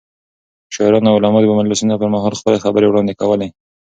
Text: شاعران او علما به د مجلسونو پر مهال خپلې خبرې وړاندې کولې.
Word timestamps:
شاعران 0.73 1.05
او 1.09 1.15
علما 1.17 1.39
به 1.43 1.47
د 1.49 1.53
مجلسونو 1.59 1.99
پر 2.01 2.09
مهال 2.15 2.33
خپلې 2.39 2.61
خبرې 2.65 2.87
وړاندې 2.87 3.13
کولې. 3.21 3.49